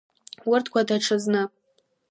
[0.51, 1.43] Урҭқәа даҽазны.